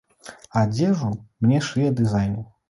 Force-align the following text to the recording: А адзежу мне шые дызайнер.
А 0.55 0.63
адзежу 0.67 1.09
мне 1.47 1.61
шые 1.69 1.93
дызайнер. 2.01 2.43